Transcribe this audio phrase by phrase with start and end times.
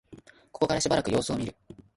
[0.51, 1.55] ここからしばらく様子を見る